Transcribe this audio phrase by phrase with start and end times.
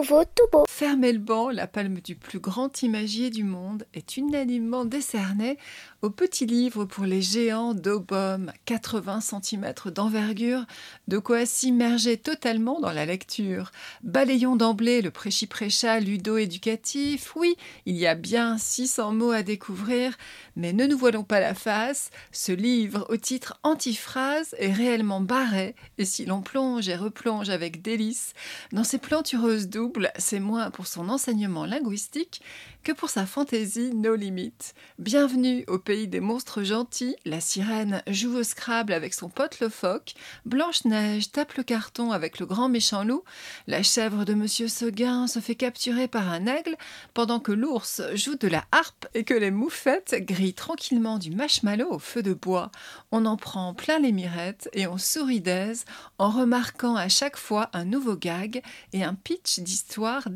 [0.00, 0.69] nouveau, tout.
[0.82, 5.58] Banc, la palme du plus grand imagier du monde est unanimement décernée
[6.00, 10.64] au petit livre pour les géants d'Aubum, 80 cm d'envergure,
[11.06, 13.72] de quoi s'immerger totalement dans la lecture.
[14.02, 17.36] Balayons d'emblée le préchi-précha ludo-éducatif.
[17.36, 20.16] Oui, il y a bien 600 mots à découvrir,
[20.56, 22.10] mais ne nous voilons pas la face.
[22.32, 27.82] Ce livre au titre antiphrase est réellement barré, et si l'on plonge et replonge avec
[27.82, 28.32] délice
[28.72, 32.42] dans ces plantureuses doubles, c'est moins pour son enseignement linguistique
[32.82, 34.74] que pour sa fantaisie no limites.
[34.98, 39.68] Bienvenue au pays des monstres gentils, la sirène joue au Scrabble avec son pote le
[39.68, 40.14] phoque,
[40.46, 43.22] Blanche-Neige tape le carton avec le grand méchant loup,
[43.66, 46.76] la chèvre de Monsieur Seguin se fait capturer par un aigle,
[47.12, 51.90] pendant que l'ours joue de la harpe et que les moufettes grillent tranquillement du marshmallow
[51.90, 52.70] au feu de bois.
[53.12, 55.84] On en prend plein les mirettes et on sourit d'aise
[56.18, 58.62] en remarquant à chaque fois un nouveau gag
[58.92, 60.30] et un pitch d'histoire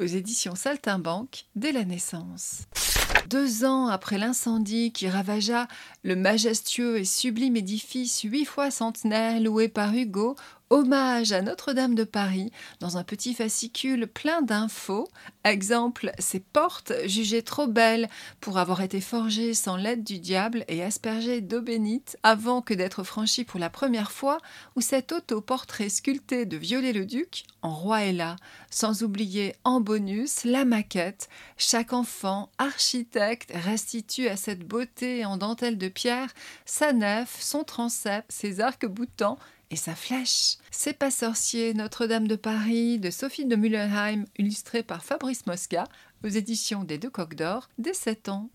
[0.00, 2.62] Aux éditions Saltimbanque, dès la naissance.
[3.28, 5.68] Deux ans après l'incendie qui ravagea
[6.02, 10.36] le majestueux et sublime édifice huit fois centenaire loué par Hugo
[10.72, 15.08] Hommage à Notre-Dame de Paris dans un petit fascicule plein d'infos.
[15.42, 18.08] Exemple, ces portes jugées trop belles
[18.40, 23.02] pour avoir été forgées sans l'aide du diable et aspergées d'eau bénite avant que d'être
[23.02, 24.38] franchies pour la première fois,
[24.76, 28.36] ou cet autoportrait sculpté de Viollet-le-Duc en roi et là,
[28.70, 31.28] sans oublier en bonus la maquette.
[31.56, 36.32] Chaque enfant, architecte, restitue à cette beauté en dentelle de pierre
[36.64, 39.36] sa nef, son transept, ses arcs-boutants
[39.70, 40.56] et sa flèche.
[40.70, 45.84] C'est pas sorcier, Notre-Dame de Paris, de Sophie de Mullenheim, illustré par Fabrice Mosca,
[46.24, 48.50] aux éditions des Deux Coques d'Or, dès 7 ans.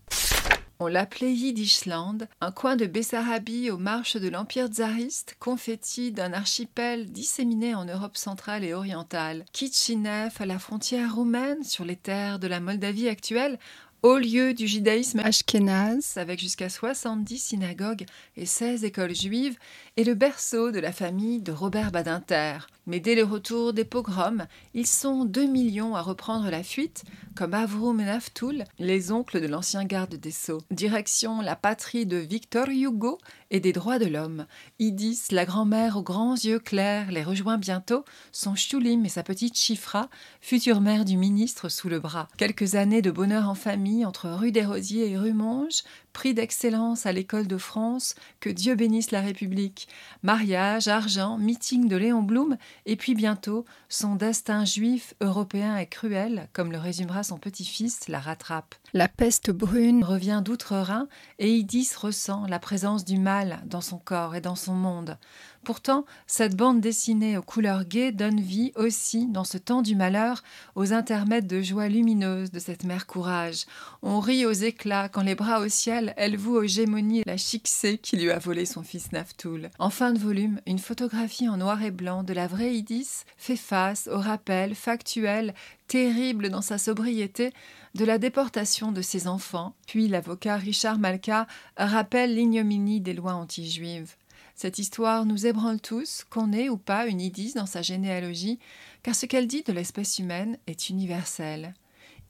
[0.78, 7.10] On l'appelait Yiddishland, un coin de Bessarabie aux marches de l'Empire tsariste, confetti d'un archipel
[7.10, 9.46] disséminé en Europe centrale et orientale.
[9.54, 13.58] Kitchinev, à la frontière roumaine, sur les terres de la Moldavie actuelle,
[14.06, 18.06] Haut lieu du judaïsme ashkénaze, avec jusqu'à 70 synagogues
[18.36, 19.58] et 16 écoles juives,
[19.96, 22.58] est le berceau de la famille de Robert Badinter.
[22.86, 27.02] Mais dès le retour des pogroms, ils sont 2 millions à reprendre la fuite,
[27.34, 30.62] comme Avroum et Naftoul, les oncles de l'ancien garde des Sceaux.
[30.70, 33.18] Direction la patrie de Victor Hugo
[33.50, 34.46] et des droits de l'homme.
[34.78, 39.56] Idis, la grand-mère aux grands yeux clairs, les rejoint bientôt, son Choulim et sa petite
[39.56, 40.08] Chifra,
[40.40, 42.28] future mère du ministre sous le bras.
[42.36, 47.06] Quelques années de bonheur en famille entre rue des Rosiers et rue Monge, prix d'excellence
[47.06, 49.88] à l'école de France, que Dieu bénisse la République.
[50.22, 56.48] Mariage, argent, meeting de Léon Blum, et puis bientôt, son destin juif, européen et cruel,
[56.52, 58.74] comme le résumera son petit-fils, la rattrape.
[58.92, 61.08] La peste brune revient d'outre-Rhin,
[61.38, 65.18] et Idis ressent la présence du mal dans son corps et dans son monde.
[65.66, 70.44] Pourtant, cette bande dessinée aux couleurs gaies donne vie aussi, dans ce temps du malheur,
[70.76, 73.66] aux intermèdes de joie lumineuse de cette mère courage.
[74.00, 77.98] On rit aux éclats quand les bras au ciel, elle voue aux gémonies la chicsée
[77.98, 79.70] qui lui a volé son fils Naftoul.
[79.80, 83.56] En fin de volume, une photographie en noir et blanc de la vraie Idis fait
[83.56, 85.52] face au rappel factuel,
[85.88, 87.52] terrible dans sa sobriété,
[87.96, 89.74] de la déportation de ses enfants.
[89.88, 94.14] Puis l'avocat Richard Malka rappelle l'ignominie des lois anti-juives.
[94.56, 98.58] Cette histoire nous ébranle tous, qu'on ait ou pas une Idis dans sa généalogie,
[99.02, 101.74] car ce qu'elle dit de l'espèce humaine est universel.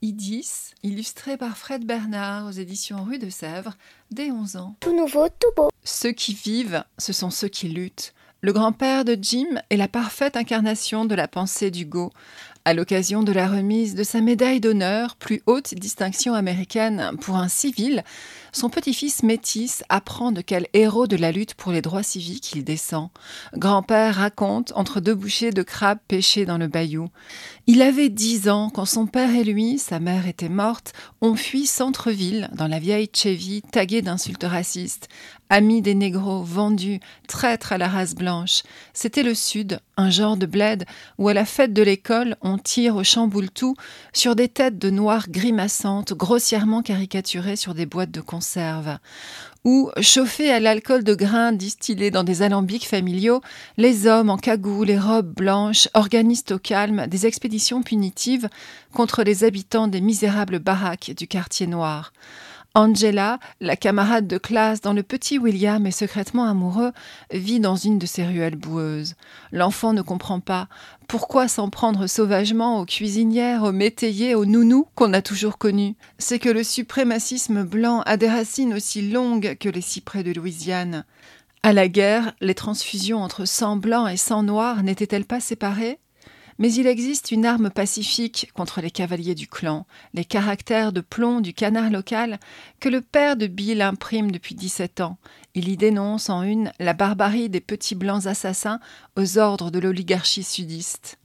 [0.01, 3.77] Idis, illustré par Fred Bernard aux éditions Rue de Sèvres,
[4.11, 4.75] dès 11 ans.
[4.81, 5.69] Tout nouveau, tout beau.
[5.85, 8.13] Ceux qui vivent, ce sont ceux qui luttent.
[8.41, 12.11] Le grand-père de Jim est la parfaite incarnation de la pensée d'Hugo.
[12.67, 17.47] À l'occasion de la remise de sa médaille d'honneur, plus haute distinction américaine pour un
[17.47, 18.03] civil,
[18.51, 22.65] son petit-fils métis apprend de quel héros de la lutte pour les droits civiques il
[22.65, 23.07] descend.
[23.53, 27.07] Grand-père raconte entre deux bouchées de crabes pêchés dans le bayou.
[27.67, 30.91] Il avait dix ans quand son père et lui, sa mère était morte,
[31.21, 35.07] ont fui centre-ville dans la vieille Chevy taguée d'insultes racistes.
[35.49, 36.99] Amis des négros, vendus,
[37.29, 38.63] traîtres à la race blanche.
[38.93, 40.83] C'était le Sud, un genre de bled
[41.17, 43.75] où à la fête de l'école on tire au chamboule-tout
[44.13, 48.97] sur des têtes de noirs grimaçantes, grossièrement caricaturées sur des boîtes de conserve.
[49.65, 53.41] Ou, chauffés à l'alcool de grains distillé dans des alambics familiaux,
[53.75, 58.47] les hommes en cagoule et robes blanches organisent au calme des expéditions punitives
[58.93, 62.13] contre les habitants des misérables baraques du quartier noir.
[62.77, 66.91] Angela, la camarade de classe dont le petit William est secrètement amoureux,
[67.31, 69.15] vit dans une de ces ruelles boueuses.
[69.51, 70.67] L'enfant ne comprend pas.
[71.07, 76.37] Pourquoi s'en prendre sauvagement aux cuisinières, aux métayers, aux nounous qu'on a toujours connus C'est
[76.37, 81.03] que le suprémacisme blanc a des racines aussi longues que les cyprès de Louisiane.
[81.63, 85.97] À la guerre, les transfusions entre sang blanc et sang noir n'étaient-elles pas séparées?
[86.59, 91.39] Mais il existe une arme pacifique contre les cavaliers du clan, les caractères de plomb
[91.39, 92.39] du canard local
[92.79, 95.17] que le père de Bill imprime depuis 17 ans.
[95.53, 98.79] Il y dénonce en une la barbarie des petits blancs assassins
[99.15, 101.19] aux ordres de l'oligarchie sudiste.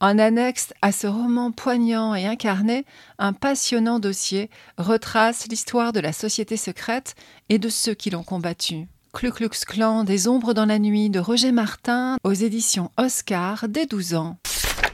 [0.00, 2.84] En annexe à ce roman poignant et incarné,
[3.18, 7.16] un passionnant dossier retrace l'histoire de la société secrète
[7.48, 8.86] et de ceux qui l'ont combattue.
[9.12, 13.86] Klu Klux Klan des ombres dans la nuit de Roger Martin aux éditions Oscar dès
[13.86, 14.36] 12 ans.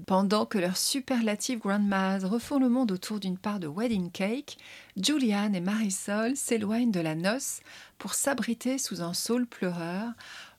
[0.06, 4.58] Pendant que leurs superlatives grandmas refont le monde autour d'une part de wedding cake,
[4.96, 7.60] Julianne et Marisol s'éloignent de la noce
[7.96, 10.10] pour s'abriter sous un saule pleureur,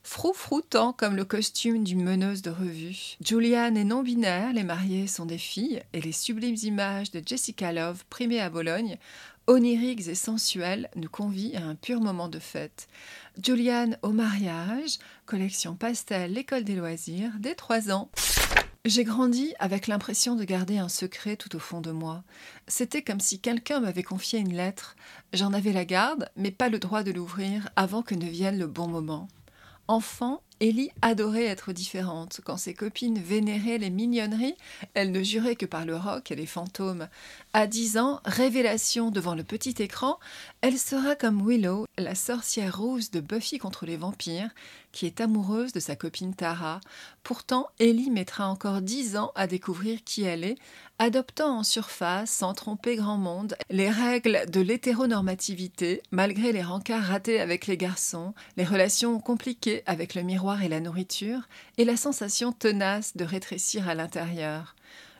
[0.02, 3.16] froufroutant comme le costume d'une meneuse de revue.
[3.24, 8.04] Julianne est non-binaire, les mariés sont des filles, et les sublimes images de Jessica Love,
[8.10, 8.98] primée à Bologne,
[9.46, 12.88] oniriques et sensuelles, nous convient à un pur moment de fête.
[13.40, 18.10] Julianne au mariage, collection pastel, l'école des loisirs, dès trois ans.
[18.86, 22.22] J'ai grandi avec l'impression de garder un secret tout au fond de moi.
[22.68, 24.94] C'était comme si quelqu'un m'avait confié une lettre.
[25.32, 28.68] J'en avais la garde, mais pas le droit de l'ouvrir avant que ne vienne le
[28.68, 29.26] bon moment.
[29.88, 32.40] Enfant, Ellie adorait être différente.
[32.44, 34.56] Quand ses copines vénéraient les mignonneries,
[34.94, 37.08] elle ne jurait que par le rock et les fantômes.
[37.52, 40.18] À dix ans, révélation devant le petit écran,
[40.62, 44.50] elle sera comme Willow, la sorcière rose de Buffy contre les vampires,
[44.92, 46.80] qui est amoureuse de sa copine Tara.
[47.22, 50.56] Pourtant, Ellie mettra encore dix ans à découvrir qui elle est,
[50.98, 57.40] adoptant en surface, sans tromper grand monde, les règles de l'hétéronormativité, malgré les rencarts ratés
[57.40, 61.48] avec les garçons, les relations compliquées avec le miroir et la nourriture,
[61.78, 64.74] et la sensation tenace de rétrécir à l'intérieur.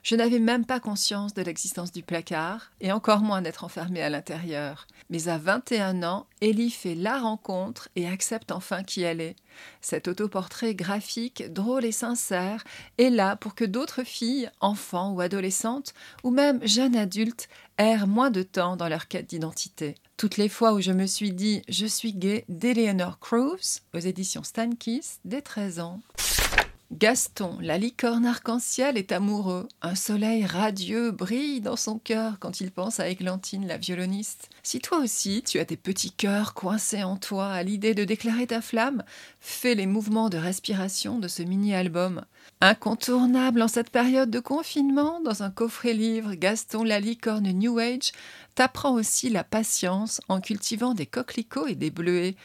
[0.06, 4.08] Je n'avais même pas conscience de l'existence du placard, et encore moins d'être enfermée à
[4.08, 4.87] l'intérieur.
[5.11, 9.35] Mais à 21 ans, Ellie fait la rencontre et accepte enfin qui elle est.
[9.81, 12.62] Cet autoportrait graphique, drôle et sincère,
[12.99, 15.93] est là pour que d'autres filles, enfants ou adolescentes,
[16.23, 19.97] ou même jeunes adultes, errent moins de temps dans leur quête d'identité.
[20.17, 24.44] Toutes les fois où je me suis dit je suis gay d'Eleanor Cruz aux éditions
[24.44, 26.00] Stankiss dès 13 ans.
[26.93, 29.69] Gaston, la licorne arc-en-ciel, est amoureux.
[29.83, 34.49] Un soleil radieux brille dans son cœur quand il pense à Églantine, la violoniste.
[34.62, 38.47] Si toi aussi tu as des petits cœurs coincés en toi à l'idée de déclarer
[38.47, 39.03] ta flamme,
[39.41, 42.25] fais les mouvements de respiration de ce mini-album.
[42.61, 48.12] Incontournable en cette période de confinement, dans un coffret livre, Gaston, la licorne New Age
[48.55, 52.37] t'apprend aussi la patience en cultivant des coquelicots et des bleuets.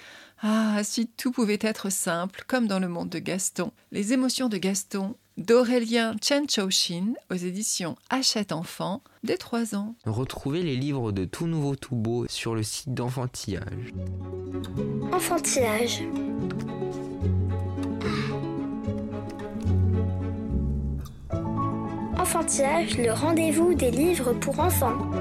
[0.43, 3.71] Ah, si tout pouvait être simple, comme dans le monde de Gaston.
[3.91, 9.93] Les émotions de Gaston, d'Aurélien Chenchoshin, aux éditions Hachette Enfant, dès 3 ans.
[10.03, 13.93] Retrouvez les livres de Tout Nouveau Tout Beau sur le site d'Enfantillage.
[15.13, 16.01] Enfantillage.
[22.17, 25.20] Enfantillage, le rendez-vous des livres pour enfants.